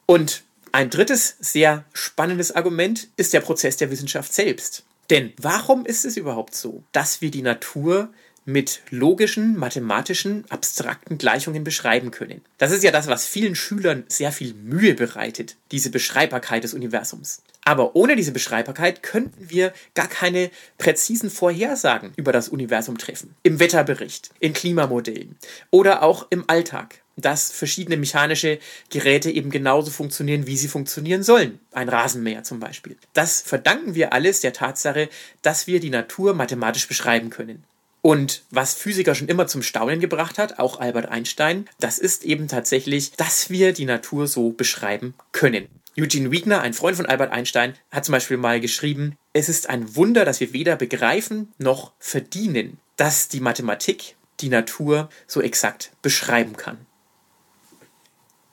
Und 0.07 0.45
ein 0.73 0.91
drittes 0.91 1.37
sehr 1.41 1.85
spannendes 1.93 2.53
Argument 2.53 3.09
ist 3.17 3.33
der 3.33 3.41
Prozess 3.41 3.77
der 3.77 3.91
Wissenschaft 3.91 4.33
selbst. 4.33 4.85
Denn 5.11 5.33
warum 5.39 5.87
ist 5.87 6.05
es 6.05 6.17
überhaupt 6.17 6.55
so, 6.55 6.83
dass 6.93 7.21
wir 7.23 7.31
die 7.31 7.43
Natur 7.43 8.11
mit 8.49 8.81
logischen, 8.89 9.59
mathematischen, 9.59 10.47
abstrakten 10.49 11.19
Gleichungen 11.19 11.65
beschreiben 11.65 12.11
können. 12.11 12.41
Das 12.57 12.71
ist 12.71 12.83
ja 12.83 12.91
das, 12.91 13.07
was 13.07 13.27
vielen 13.27 13.55
Schülern 13.55 14.05
sehr 14.09 14.33
viel 14.33 14.55
Mühe 14.55 14.95
bereitet, 14.95 15.57
diese 15.71 15.91
Beschreibbarkeit 15.91 16.65
des 16.65 16.73
Universums. 16.73 17.43
Aber 17.67 17.95
ohne 17.95 18.17
diese 18.17 18.33
Beschreibbarkeit 18.33 19.03
könnten 19.03 19.51
wir 19.51 19.75
gar 19.95 20.09
keine 20.09 20.51
präzisen 20.79 21.29
Vorhersagen 21.29 22.15
über 22.17 22.33
das 22.33 22.49
Universum 22.49 22.97
treffen. 22.97 23.35
Im 23.43 23.61
Wetterbericht, 23.61 24.31
in 24.41 24.55
Klimamodellen 24.55 25.37
oder 25.71 26.03
auch 26.03 26.27
im 26.31 26.45
Alltag 26.47 27.03
dass 27.21 27.51
verschiedene 27.51 27.97
mechanische 27.97 28.59
Geräte 28.91 29.31
eben 29.31 29.51
genauso 29.51 29.91
funktionieren, 29.91 30.47
wie 30.47 30.57
sie 30.57 30.69
funktionieren 30.69 31.23
sollen. 31.23 31.61
Ein 31.73 31.89
Rasenmäher 31.89 32.45
zum 32.45 32.61
Beispiel. 32.61 32.97
Das 33.13 33.41
verdanken 33.41 33.95
wir 33.95 34.13
alles 34.13 34.41
der 34.41 34.53
Tatsache, 34.53 35.09
dass 35.43 35.67
wir 35.67 35.81
die 35.81 35.91
Natur 35.91 36.35
mathematisch 36.35 36.89
beschreiben 36.89 37.31
können. 37.31 37.65
Und 38.01 38.43
was 38.51 38.75
Physiker 38.75 39.15
schon 39.15 39.29
immer 39.29 39.49
zum 39.49 39.63
Staunen 39.63 40.01
gebracht 40.01 40.39
hat, 40.39 40.59
auch 40.59 40.81
Albert 40.81 41.09
Einstein, 41.09 41.69
das 41.81 41.99
ist 41.99 42.25
eben 42.25 42.49
tatsächlich, 42.49 43.13
dass 43.13 43.51
wir 43.51 43.73
die 43.73 43.85
Natur 43.85 44.29
so 44.29 44.51
beschreiben 44.51 45.15
können. 45.33 45.69
Eugene 45.99 46.31
Wiegner, 46.31 46.61
ein 46.61 46.75
Freund 46.75 46.97
von 46.97 47.07
Albert 47.07 47.33
Einstein, 47.33 47.75
hat 47.91 48.05
zum 48.05 48.13
Beispiel 48.13 48.37
mal 48.37 48.61
geschrieben, 48.61 49.17
es 49.33 49.49
ist 49.49 49.69
ein 49.69 49.97
Wunder, 49.97 50.25
dass 50.25 50.39
wir 50.39 50.53
weder 50.53 50.77
begreifen 50.77 51.53
noch 51.59 51.93
verdienen, 51.99 52.79
dass 52.97 53.29
die 53.29 53.41
Mathematik 53.41 54.15
die 54.41 54.49
Natur 54.49 55.09
so 55.27 55.43
exakt 55.43 55.91
beschreiben 56.01 56.57
kann. 56.57 56.79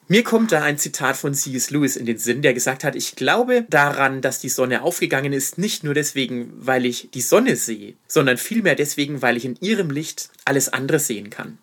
Mir 0.07 0.23
kommt 0.23 0.51
da 0.51 0.61
ein 0.61 0.77
Zitat 0.77 1.17
von 1.17 1.33
C.S. 1.33 1.71
Lewis 1.71 1.95
in 1.95 2.05
den 2.05 2.19
Sinn, 2.19 2.43
der 2.43 2.53
gesagt 2.53 2.83
hat, 2.83 2.95
ich 2.95 3.15
glaube 3.15 3.65
daran, 3.69 4.21
dass 4.21 4.39
die 4.39 4.49
Sonne 4.49 4.83
aufgegangen 4.83 5.33
ist, 5.33 5.57
nicht 5.57 5.83
nur 5.83 5.95
deswegen, 5.95 6.53
weil 6.55 6.85
ich 6.85 7.09
die 7.11 7.21
Sonne 7.21 7.55
sehe, 7.55 7.95
sondern 8.07 8.37
vielmehr 8.37 8.75
deswegen, 8.75 9.23
weil 9.23 9.35
ich 9.35 9.45
in 9.45 9.57
ihrem 9.61 9.89
Licht 9.89 10.29
alles 10.45 10.71
andere 10.71 10.99
sehen 10.99 11.31
kann. 11.31 11.57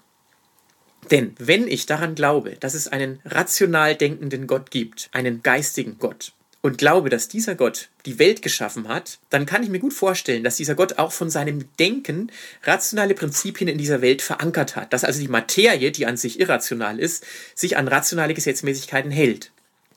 Denn 1.13 1.35
wenn 1.39 1.69
ich 1.69 1.87
daran 1.87 2.17
glaube, 2.17 2.57
dass 2.59 2.75
es 2.75 2.89
einen 2.89 3.21
rational 3.25 3.95
denkenden 3.95 4.49
Gott 4.49 4.73
gibt, 4.73 5.09
einen 5.13 5.45
geistigen 5.45 5.99
Gott, 6.01 6.33
und 6.63 6.79
glaube, 6.79 7.11
dass 7.11 7.29
dieser 7.29 7.57
Gott 7.57 7.89
die 8.07 8.19
Welt 8.19 8.41
geschaffen 8.41 8.89
hat, 8.89 9.19
dann 9.31 9.47
kann 9.47 9.65
ich 9.65 9.69
mir 9.69 9.81
gut 9.81 9.93
vorstellen, 9.93 10.45
dass 10.45 10.57
dieser 10.57 10.77
Gott 10.77 10.99
auch 10.99 11.13
von 11.13 11.29
seinem 11.29 11.65
Denken 11.79 12.31
rationale 12.63 13.15
Prinzipien 13.15 13.69
in 13.69 13.79
dieser 13.79 14.01
Welt 14.01 14.23
verankert 14.23 14.77
hat. 14.77 14.93
Dass 14.93 15.05
also 15.05 15.21
die 15.21 15.29
Materie, 15.29 15.91
die 15.91 16.07
an 16.07 16.17
sich 16.17 16.39
irrational 16.39 17.01
ist, 17.01 17.27
sich 17.55 17.77
an 17.77 17.89
rationale 17.89 18.33
Gesetzmäßigkeiten 18.33 19.11
hält. 19.11 19.51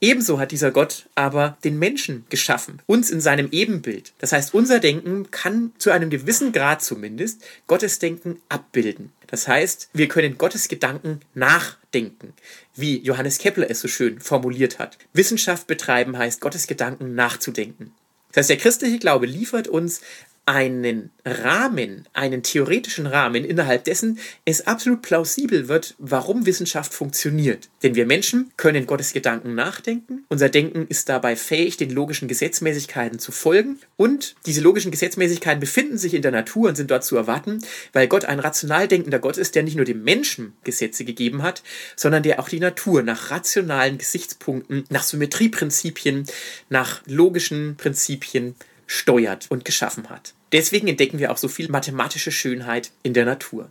Ebenso 0.05 0.37
hat 0.37 0.51
dieser 0.51 0.69
Gott 0.69 1.09
aber 1.15 1.57
den 1.63 1.79
Menschen 1.79 2.25
geschaffen, 2.29 2.79
uns 2.85 3.09
in 3.09 3.21
seinem 3.21 3.49
Ebenbild. 3.51 4.13
Das 4.19 4.33
heißt, 4.33 4.53
unser 4.53 4.79
Denken 4.79 5.31
kann 5.31 5.71
zu 5.79 5.89
einem 5.89 6.11
gewissen 6.11 6.51
Grad 6.51 6.83
zumindest 6.83 7.43
Gottes 7.65 7.97
Denken 7.97 8.39
abbilden. 8.47 9.11
Das 9.25 9.47
heißt, 9.47 9.89
wir 9.93 10.07
können 10.07 10.37
Gottes 10.37 10.67
Gedanken 10.67 11.21
nachdenken, 11.33 12.33
wie 12.75 12.99
Johannes 12.99 13.39
Kepler 13.39 13.67
es 13.71 13.79
so 13.79 13.87
schön 13.87 14.19
formuliert 14.19 14.77
hat. 14.77 14.99
Wissenschaft 15.13 15.65
betreiben 15.65 16.15
heißt, 16.15 16.39
Gottes 16.39 16.67
Gedanken 16.67 17.15
nachzudenken. 17.15 17.91
Das 18.31 18.43
heißt, 18.43 18.49
der 18.51 18.57
christliche 18.57 18.99
Glaube 18.99 19.25
liefert 19.25 19.67
uns 19.67 20.01
einen 20.45 21.09
Rahmen, 21.25 22.07
einen 22.13 22.43
theoretischen 22.43 23.07
Rahmen, 23.07 23.43
innerhalb 23.43 23.83
dessen 23.83 24.19
es 24.45 24.67
absolut 24.67 25.01
plausibel 25.01 25.67
wird, 25.67 25.95
warum 25.97 26.45
Wissenschaft 26.45 26.93
funktioniert. 26.93 27.67
Denn 27.81 27.95
wir 27.95 28.05
Menschen 28.05 28.51
können 28.55 28.85
Gottes 28.85 29.13
Gedanken 29.13 29.55
nachdenken, 29.55 30.23
unser 30.29 30.49
Denken 30.49 30.85
ist 30.87 31.09
dabei 31.09 31.35
fähig, 31.35 31.77
den 31.77 31.89
logischen 31.89 32.27
Gesetzmäßigkeiten 32.27 33.17
zu 33.17 33.31
folgen 33.31 33.79
und 33.97 34.35
diese 34.45 34.61
logischen 34.61 34.91
Gesetzmäßigkeiten 34.91 35.59
befinden 35.59 35.97
sich 35.97 36.13
in 36.13 36.21
der 36.21 36.31
Natur 36.31 36.69
und 36.69 36.75
sind 36.75 36.91
dort 36.91 37.03
zu 37.03 37.15
erwarten, 37.15 37.63
weil 37.91 38.07
Gott 38.07 38.25
ein 38.25 38.39
rational 38.39 38.87
denkender 38.87 39.19
Gott 39.19 39.37
ist, 39.37 39.55
der 39.55 39.63
nicht 39.63 39.77
nur 39.77 39.85
dem 39.85 40.03
Menschen 40.03 40.53
Gesetze 40.63 41.05
gegeben 41.05 41.41
hat, 41.41 41.63
sondern 41.95 42.21
der 42.21 42.39
auch 42.39 42.49
die 42.49 42.59
Natur 42.59 43.01
nach 43.01 43.31
rationalen 43.31 43.97
Gesichtspunkten, 43.97 44.83
nach 44.89 45.03
Symmetrieprinzipien, 45.03 46.25
nach 46.69 47.01
logischen 47.07 47.77
Prinzipien 47.77 48.55
steuert 48.87 49.47
und 49.49 49.65
geschaffen 49.65 50.09
hat. 50.09 50.34
Deswegen 50.51 50.87
entdecken 50.87 51.19
wir 51.19 51.31
auch 51.31 51.37
so 51.37 51.47
viel 51.47 51.69
mathematische 51.69 52.31
Schönheit 52.31 52.91
in 53.03 53.13
der 53.13 53.25
Natur. 53.25 53.69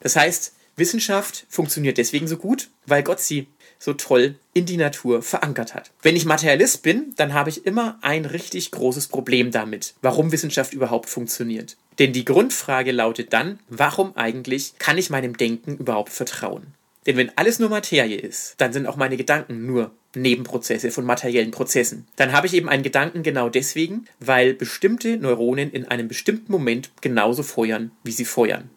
Das 0.00 0.16
heißt, 0.16 0.54
Wissenschaft 0.76 1.46
funktioniert 1.48 1.98
deswegen 1.98 2.26
so 2.26 2.36
gut, 2.36 2.68
weil 2.86 3.02
Gott 3.02 3.20
sie 3.20 3.46
so 3.78 3.92
toll 3.92 4.36
in 4.54 4.66
die 4.66 4.76
Natur 4.76 5.22
verankert 5.22 5.74
hat. 5.74 5.90
Wenn 6.02 6.16
ich 6.16 6.24
Materialist 6.24 6.82
bin, 6.82 7.12
dann 7.16 7.34
habe 7.34 7.50
ich 7.50 7.66
immer 7.66 7.98
ein 8.02 8.24
richtig 8.24 8.70
großes 8.70 9.08
Problem 9.08 9.50
damit, 9.50 9.94
warum 10.02 10.32
Wissenschaft 10.32 10.72
überhaupt 10.72 11.08
funktioniert. 11.08 11.76
Denn 11.98 12.12
die 12.12 12.24
Grundfrage 12.24 12.92
lautet 12.92 13.32
dann, 13.32 13.60
warum 13.68 14.16
eigentlich 14.16 14.74
kann 14.78 14.98
ich 14.98 15.10
meinem 15.10 15.36
Denken 15.36 15.76
überhaupt 15.76 16.12
vertrauen? 16.12 16.74
Denn 17.06 17.16
wenn 17.16 17.36
alles 17.36 17.58
nur 17.58 17.68
Materie 17.68 18.18
ist, 18.18 18.54
dann 18.58 18.72
sind 18.72 18.86
auch 18.86 18.96
meine 18.96 19.16
Gedanken 19.16 19.66
nur 19.66 19.92
Nebenprozesse 20.16 20.90
von 20.90 21.04
materiellen 21.04 21.50
Prozessen. 21.50 22.06
Dann 22.16 22.32
habe 22.32 22.46
ich 22.46 22.54
eben 22.54 22.68
einen 22.68 22.82
Gedanken 22.82 23.22
genau 23.22 23.48
deswegen, 23.48 24.06
weil 24.20 24.54
bestimmte 24.54 25.16
Neuronen 25.16 25.70
in 25.70 25.86
einem 25.86 26.08
bestimmten 26.08 26.50
Moment 26.50 26.90
genauso 27.00 27.42
feuern, 27.42 27.90
wie 28.02 28.12
sie 28.12 28.24
feuern. 28.24 28.70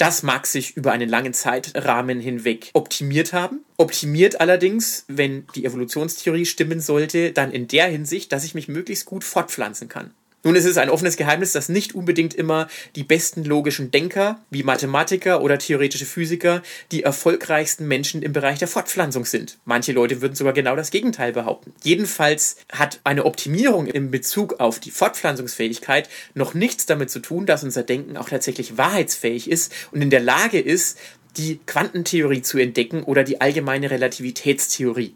Das 0.00 0.22
mag 0.22 0.46
sich 0.46 0.78
über 0.78 0.92
einen 0.92 1.10
langen 1.10 1.34
Zeitrahmen 1.34 2.20
hinweg 2.20 2.70
optimiert 2.72 3.34
haben. 3.34 3.60
Optimiert 3.76 4.40
allerdings, 4.40 5.04
wenn 5.08 5.46
die 5.54 5.66
Evolutionstheorie 5.66 6.46
stimmen 6.46 6.80
sollte, 6.80 7.32
dann 7.32 7.52
in 7.52 7.68
der 7.68 7.86
Hinsicht, 7.88 8.32
dass 8.32 8.44
ich 8.44 8.54
mich 8.54 8.66
möglichst 8.66 9.04
gut 9.04 9.24
fortpflanzen 9.24 9.90
kann. 9.90 10.14
Nun 10.42 10.54
ist 10.56 10.64
es 10.64 10.78
ein 10.78 10.88
offenes 10.88 11.18
Geheimnis, 11.18 11.52
dass 11.52 11.68
nicht 11.68 11.94
unbedingt 11.94 12.32
immer 12.32 12.68
die 12.96 13.04
besten 13.04 13.44
logischen 13.44 13.90
Denker, 13.90 14.40
wie 14.48 14.62
Mathematiker 14.62 15.42
oder 15.42 15.58
theoretische 15.58 16.06
Physiker, 16.06 16.62
die 16.92 17.02
erfolgreichsten 17.02 17.86
Menschen 17.86 18.22
im 18.22 18.32
Bereich 18.32 18.58
der 18.58 18.68
Fortpflanzung 18.68 19.26
sind. 19.26 19.58
Manche 19.66 19.92
Leute 19.92 20.22
würden 20.22 20.34
sogar 20.34 20.54
genau 20.54 20.76
das 20.76 20.90
Gegenteil 20.90 21.32
behaupten. 21.32 21.74
Jedenfalls 21.82 22.56
hat 22.72 23.00
eine 23.04 23.26
Optimierung 23.26 23.86
in 23.86 24.10
Bezug 24.10 24.60
auf 24.60 24.80
die 24.80 24.90
Fortpflanzungsfähigkeit 24.90 26.08
noch 26.34 26.54
nichts 26.54 26.86
damit 26.86 27.10
zu 27.10 27.20
tun, 27.20 27.44
dass 27.44 27.62
unser 27.62 27.82
Denken 27.82 28.16
auch 28.16 28.30
tatsächlich 28.30 28.78
wahrheitsfähig 28.78 29.50
ist 29.50 29.72
und 29.92 30.00
in 30.00 30.10
der 30.10 30.20
Lage 30.20 30.58
ist, 30.58 30.98
die 31.36 31.60
Quantentheorie 31.66 32.42
zu 32.42 32.58
entdecken 32.58 33.02
oder 33.04 33.24
die 33.24 33.40
allgemeine 33.40 33.90
Relativitätstheorie 33.90 35.14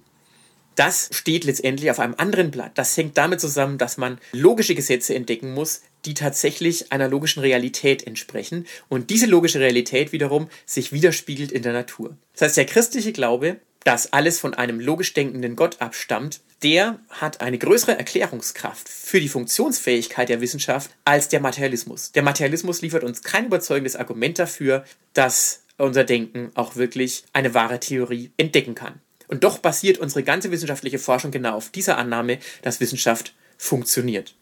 das 0.76 1.08
steht 1.12 1.44
letztendlich 1.44 1.90
auf 1.90 2.00
einem 2.00 2.14
anderen 2.16 2.50
Blatt. 2.50 2.72
Das 2.74 2.96
hängt 2.96 3.16
damit 3.16 3.40
zusammen, 3.40 3.78
dass 3.78 3.96
man 3.96 4.18
logische 4.32 4.74
Gesetze 4.74 5.14
entdecken 5.14 5.54
muss, 5.54 5.82
die 6.04 6.14
tatsächlich 6.14 6.92
einer 6.92 7.08
logischen 7.08 7.40
Realität 7.40 8.06
entsprechen 8.06 8.66
und 8.88 9.10
diese 9.10 9.26
logische 9.26 9.60
Realität 9.60 10.12
wiederum 10.12 10.48
sich 10.66 10.92
widerspiegelt 10.92 11.52
in 11.52 11.62
der 11.62 11.72
Natur. 11.72 12.16
Das 12.32 12.42
heißt, 12.42 12.56
der 12.58 12.66
christliche 12.66 13.12
Glaube, 13.12 13.56
dass 13.84 14.12
alles 14.12 14.38
von 14.38 14.54
einem 14.54 14.80
logisch 14.80 15.12
denkenden 15.14 15.56
Gott 15.56 15.80
abstammt, 15.80 16.40
der 16.62 16.98
hat 17.10 17.42
eine 17.42 17.58
größere 17.58 17.96
Erklärungskraft 17.98 18.88
für 18.88 19.20
die 19.20 19.28
Funktionsfähigkeit 19.28 20.30
der 20.30 20.40
Wissenschaft 20.40 20.90
als 21.04 21.28
der 21.28 21.40
Materialismus. 21.40 22.12
Der 22.12 22.22
Materialismus 22.22 22.80
liefert 22.80 23.04
uns 23.04 23.22
kein 23.22 23.46
überzeugendes 23.46 23.96
Argument 23.96 24.38
dafür, 24.38 24.84
dass 25.12 25.64
unser 25.76 26.04
Denken 26.04 26.50
auch 26.54 26.76
wirklich 26.76 27.24
eine 27.32 27.52
wahre 27.52 27.80
Theorie 27.80 28.30
entdecken 28.36 28.74
kann. 28.74 29.00
Und 29.28 29.44
doch 29.44 29.58
basiert 29.58 29.98
unsere 29.98 30.22
ganze 30.22 30.50
wissenschaftliche 30.50 30.98
Forschung 30.98 31.30
genau 31.30 31.56
auf 31.56 31.70
dieser 31.70 31.98
Annahme, 31.98 32.38
dass 32.62 32.80
Wissenschaft 32.80 33.34
funktioniert. 33.56 34.34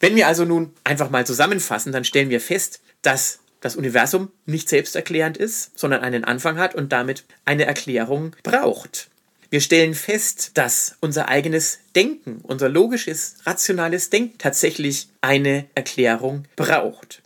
Wenn 0.00 0.16
wir 0.16 0.26
also 0.26 0.44
nun 0.44 0.72
einfach 0.84 1.10
mal 1.10 1.26
zusammenfassen, 1.26 1.92
dann 1.92 2.04
stellen 2.04 2.30
wir 2.30 2.40
fest, 2.40 2.80
dass 3.02 3.38
das 3.60 3.76
Universum 3.76 4.30
nicht 4.44 4.68
selbsterklärend 4.68 5.36
ist, 5.36 5.78
sondern 5.78 6.02
einen 6.02 6.24
Anfang 6.24 6.58
hat 6.58 6.74
und 6.74 6.92
damit 6.92 7.24
eine 7.44 7.64
Erklärung 7.64 8.36
braucht. 8.42 9.08
Wir 9.48 9.60
stellen 9.60 9.94
fest, 9.94 10.52
dass 10.54 10.96
unser 11.00 11.28
eigenes 11.28 11.78
Denken, 11.94 12.40
unser 12.42 12.68
logisches, 12.68 13.36
rationales 13.44 14.10
Denken 14.10 14.38
tatsächlich 14.38 15.08
eine 15.20 15.66
Erklärung 15.74 16.44
braucht. 16.56 17.22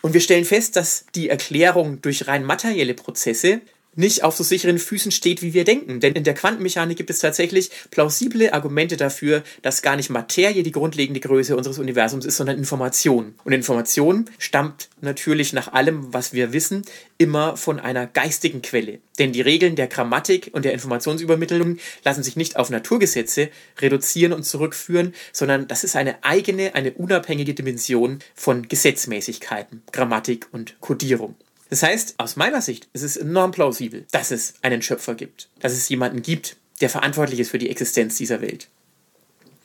Und 0.00 0.14
wir 0.14 0.20
stellen 0.20 0.44
fest, 0.44 0.76
dass 0.76 1.06
die 1.14 1.28
Erklärung 1.28 2.00
durch 2.02 2.26
rein 2.26 2.44
materielle 2.44 2.94
Prozesse 2.94 3.60
nicht 3.96 4.22
auf 4.22 4.36
so 4.36 4.44
sicheren 4.44 4.78
Füßen 4.78 5.12
steht, 5.12 5.42
wie 5.42 5.54
wir 5.54 5.64
denken. 5.64 6.00
Denn 6.00 6.14
in 6.14 6.24
der 6.24 6.34
Quantenmechanik 6.34 6.96
gibt 6.96 7.10
es 7.10 7.18
tatsächlich 7.18 7.70
plausible 7.90 8.52
Argumente 8.52 8.96
dafür, 8.96 9.42
dass 9.62 9.82
gar 9.82 9.96
nicht 9.96 10.10
Materie 10.10 10.62
die 10.62 10.72
grundlegende 10.72 11.20
Größe 11.20 11.56
unseres 11.56 11.78
Universums 11.78 12.24
ist, 12.24 12.36
sondern 12.36 12.58
Information. 12.58 13.34
Und 13.44 13.52
Information 13.52 14.26
stammt 14.38 14.88
natürlich 15.00 15.52
nach 15.52 15.72
allem, 15.72 16.12
was 16.12 16.32
wir 16.32 16.52
wissen, 16.52 16.82
immer 17.18 17.56
von 17.56 17.80
einer 17.80 18.06
geistigen 18.06 18.62
Quelle. 18.62 18.98
Denn 19.18 19.32
die 19.32 19.40
Regeln 19.40 19.76
der 19.76 19.86
Grammatik 19.86 20.50
und 20.52 20.64
der 20.64 20.72
Informationsübermittlung 20.72 21.78
lassen 22.04 22.22
sich 22.22 22.36
nicht 22.36 22.56
auf 22.56 22.70
Naturgesetze 22.70 23.50
reduzieren 23.78 24.32
und 24.32 24.44
zurückführen, 24.44 25.14
sondern 25.32 25.68
das 25.68 25.84
ist 25.84 25.96
eine 25.96 26.24
eigene, 26.24 26.74
eine 26.74 26.92
unabhängige 26.92 27.54
Dimension 27.54 28.18
von 28.34 28.68
Gesetzmäßigkeiten, 28.68 29.82
Grammatik 29.92 30.48
und 30.52 30.80
Kodierung. 30.80 31.36
Das 31.74 31.82
heißt, 31.82 32.14
aus 32.18 32.36
meiner 32.36 32.62
Sicht 32.62 32.86
ist 32.92 33.02
es 33.02 33.16
enorm 33.16 33.50
plausibel, 33.50 34.06
dass 34.12 34.30
es 34.30 34.54
einen 34.62 34.80
Schöpfer 34.80 35.16
gibt, 35.16 35.48
dass 35.58 35.72
es 35.72 35.88
jemanden 35.88 36.22
gibt, 36.22 36.56
der 36.80 36.88
verantwortlich 36.88 37.40
ist 37.40 37.50
für 37.50 37.58
die 37.58 37.68
Existenz 37.68 38.16
dieser 38.16 38.40
Welt. 38.40 38.68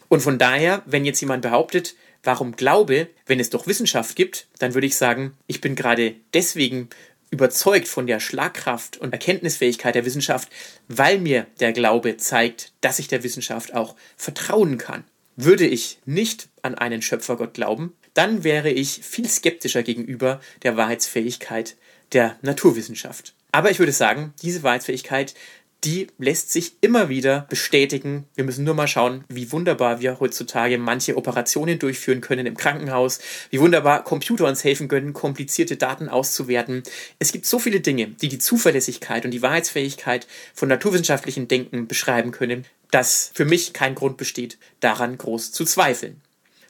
Und 0.08 0.22
von 0.22 0.40
daher, 0.40 0.82
wenn 0.88 1.06
jetzt 1.06 1.22
jemand 1.22 1.44
behauptet, 1.44 1.94
warum 2.24 2.56
Glaube, 2.56 3.10
wenn 3.28 3.40
es 3.40 3.52
doch 3.52 3.68
Wissenschaft 3.68 4.16
gibt, 4.16 4.48
dann 4.58 4.74
würde 4.74 4.88
ich 4.88 4.96
sagen, 4.96 5.38
ich 5.46 5.62
bin 5.62 5.76
gerade 5.76 6.16
deswegen 6.34 6.90
überzeugt 7.30 7.88
von 7.88 8.08
der 8.08 8.20
Schlagkraft 8.20 8.98
und 8.98 9.14
Erkenntnisfähigkeit 9.14 9.94
der 9.94 10.06
Wissenschaft, 10.06 10.50
weil 10.88 11.20
mir 11.20 11.46
der 11.60 11.74
Glaube 11.74 12.18
zeigt, 12.18 12.72
dass 12.82 12.98
ich 12.98 13.08
der 13.08 13.22
Wissenschaft 13.22 13.76
auch 13.76 13.96
vertrauen 14.18 14.80
kann. 14.80 15.04
Würde 15.36 15.68
ich 15.68 16.00
nicht 16.06 16.50
an 16.64 16.74
einen 16.74 17.04
Schöpfergott 17.04 17.54
glauben, 17.54 17.94
dann 18.16 18.44
wäre 18.44 18.72
ich 18.72 19.02
viel 19.04 19.30
skeptischer 19.30 19.84
gegenüber 19.84 20.42
der 20.64 20.76
Wahrheitsfähigkeit 20.76 21.76
der 22.14 22.38
Naturwissenschaft. 22.42 23.34
Aber 23.52 23.72
ich 23.72 23.80
würde 23.80 23.92
sagen, 23.92 24.34
diese 24.42 24.64
Wahrheitsfähigkeit, 24.64 25.34
die 25.84 26.08
lässt 26.18 26.52
sich 26.52 26.74
immer 26.82 27.08
wieder 27.08 27.48
bestätigen. 27.50 28.26
Wir 28.36 28.44
müssen 28.44 28.66
nur 28.66 28.74
mal 28.74 28.88
schauen, 28.88 29.24
wie 29.30 29.52
wunderbar 29.52 30.02
wir 30.02 30.20
heutzutage 30.20 30.78
manche 30.78 31.16
Operationen 31.16 31.80
durchführen 31.80 32.20
können 32.20 32.46
im 32.46 32.58
Krankenhaus, 32.58 33.20
wie 33.50 33.62
wunderbar 33.62 34.04
Computer 34.04 34.46
uns 34.46 34.64
helfen 34.64 34.90
können, 34.90 35.14
komplizierte 35.14 35.78
Daten 35.78 36.10
auszuwerten. 36.10 36.84
Es 37.18 37.32
gibt 37.32 37.46
so 37.46 37.60
viele 37.60 37.80
Dinge, 37.80 38.08
die 38.08 38.28
die 38.28 38.40
Zuverlässigkeit 38.40 39.24
und 39.24 39.32
die 39.32 39.42
Wahrheitsfähigkeit 39.42 40.28
von 40.54 40.68
naturwissenschaftlichen 40.68 41.48
Denken 41.48 41.88
beschreiben 41.88 42.32
können, 42.32 42.66
dass 42.92 43.32
für 43.34 43.46
mich 43.46 43.72
kein 43.72 43.96
Grund 43.96 44.18
besteht, 44.18 44.58
daran 44.82 45.18
groß 45.18 45.54
zu 45.54 45.64
zweifeln. 45.64 46.22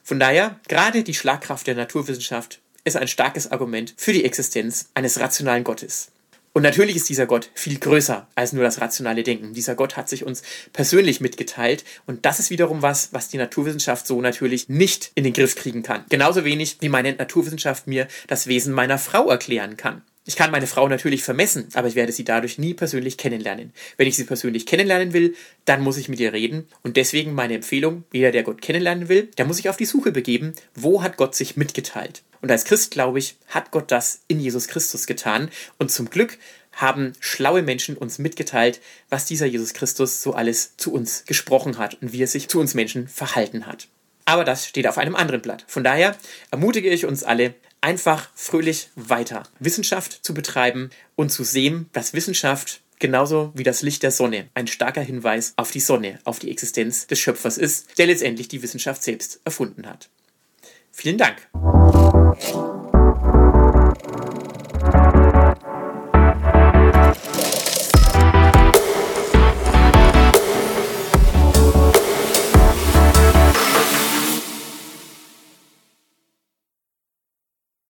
Von 0.04 0.20
daher, 0.20 0.60
gerade 0.68 1.02
die 1.02 1.14
Schlagkraft 1.14 1.66
der 1.66 1.74
Naturwissenschaft 1.74 2.60
ist 2.84 2.96
ein 2.96 3.08
starkes 3.08 3.50
Argument 3.50 3.94
für 3.96 4.12
die 4.12 4.24
Existenz 4.24 4.90
eines 4.94 5.20
rationalen 5.20 5.64
Gottes. 5.64 6.12
Und 6.52 6.62
natürlich 6.62 6.96
ist 6.96 7.08
dieser 7.08 7.26
Gott 7.26 7.48
viel 7.54 7.78
größer 7.78 8.26
als 8.34 8.52
nur 8.52 8.64
das 8.64 8.80
rationale 8.80 9.22
Denken. 9.22 9.54
Dieser 9.54 9.76
Gott 9.76 9.96
hat 9.96 10.08
sich 10.08 10.24
uns 10.24 10.42
persönlich 10.72 11.20
mitgeteilt 11.20 11.84
und 12.06 12.26
das 12.26 12.40
ist 12.40 12.50
wiederum 12.50 12.82
was, 12.82 13.12
was 13.12 13.28
die 13.28 13.36
Naturwissenschaft 13.36 14.06
so 14.06 14.20
natürlich 14.20 14.68
nicht 14.68 15.12
in 15.14 15.22
den 15.22 15.32
Griff 15.32 15.54
kriegen 15.54 15.84
kann. 15.84 16.04
Genauso 16.08 16.44
wenig 16.44 16.78
wie 16.80 16.88
meine 16.88 17.12
Naturwissenschaft 17.12 17.86
mir 17.86 18.08
das 18.26 18.48
Wesen 18.48 18.74
meiner 18.74 18.98
Frau 18.98 19.30
erklären 19.30 19.76
kann. 19.76 20.02
Ich 20.26 20.36
kann 20.36 20.50
meine 20.50 20.66
Frau 20.66 20.86
natürlich 20.86 21.22
vermessen, 21.22 21.68
aber 21.74 21.88
ich 21.88 21.94
werde 21.94 22.12
sie 22.12 22.24
dadurch 22.24 22.58
nie 22.58 22.74
persönlich 22.74 23.16
kennenlernen. 23.16 23.72
Wenn 23.96 24.06
ich 24.06 24.16
sie 24.16 24.24
persönlich 24.24 24.66
kennenlernen 24.66 25.12
will, 25.12 25.34
dann 25.64 25.82
muss 25.82 25.96
ich 25.96 26.08
mit 26.08 26.20
ihr 26.20 26.32
reden. 26.32 26.68
Und 26.82 26.96
deswegen 26.96 27.32
meine 27.32 27.54
Empfehlung, 27.54 28.04
jeder, 28.12 28.30
der 28.30 28.42
Gott 28.42 28.60
kennenlernen 28.60 29.08
will, 29.08 29.30
der 29.38 29.46
muss 29.46 29.56
sich 29.56 29.68
auf 29.68 29.76
die 29.76 29.86
Suche 29.86 30.12
begeben, 30.12 30.52
wo 30.74 31.02
hat 31.02 31.16
Gott 31.16 31.34
sich 31.34 31.56
mitgeteilt. 31.56 32.22
Und 32.42 32.50
als 32.50 32.64
Christ, 32.64 32.90
glaube 32.90 33.18
ich, 33.18 33.36
hat 33.48 33.70
Gott 33.70 33.90
das 33.90 34.20
in 34.28 34.40
Jesus 34.40 34.68
Christus 34.68 35.06
getan. 35.06 35.50
Und 35.78 35.90
zum 35.90 36.10
Glück 36.10 36.38
haben 36.72 37.12
schlaue 37.20 37.62
Menschen 37.62 37.96
uns 37.96 38.18
mitgeteilt, 38.18 38.80
was 39.08 39.26
dieser 39.26 39.46
Jesus 39.46 39.74
Christus 39.74 40.22
so 40.22 40.32
alles 40.32 40.76
zu 40.76 40.92
uns 40.92 41.24
gesprochen 41.26 41.78
hat 41.78 42.00
und 42.00 42.12
wie 42.12 42.22
er 42.22 42.26
sich 42.26 42.48
zu 42.48 42.60
uns 42.60 42.74
Menschen 42.74 43.08
verhalten 43.08 43.66
hat. 43.66 43.88
Aber 44.24 44.44
das 44.44 44.66
steht 44.66 44.86
auf 44.86 44.98
einem 44.98 45.16
anderen 45.16 45.42
Blatt. 45.42 45.64
Von 45.66 45.84
daher 45.84 46.16
ermutige 46.50 46.88
ich 46.88 47.04
uns 47.04 47.24
alle, 47.24 47.54
einfach 47.80 48.30
fröhlich 48.34 48.90
weiter 48.94 49.44
Wissenschaft 49.58 50.20
zu 50.22 50.34
betreiben 50.34 50.90
und 51.16 51.30
zu 51.30 51.44
sehen, 51.44 51.88
dass 51.92 52.12
Wissenschaft 52.12 52.82
genauso 52.98 53.50
wie 53.54 53.62
das 53.62 53.82
Licht 53.82 54.02
der 54.02 54.10
Sonne 54.10 54.48
ein 54.54 54.66
starker 54.66 55.00
Hinweis 55.00 55.54
auf 55.56 55.70
die 55.70 55.80
Sonne, 55.80 56.18
auf 56.24 56.38
die 56.38 56.50
Existenz 56.50 57.06
des 57.06 57.18
Schöpfers 57.18 57.58
ist, 57.58 57.98
der 57.98 58.06
letztendlich 58.06 58.48
die 58.48 58.62
Wissenschaft 58.62 59.02
selbst 59.02 59.40
erfunden 59.44 59.86
hat. 59.86 60.10
Vielen 60.92 61.18
Dank. 61.18 61.48
Thank 62.34 62.54
you. 62.54 62.89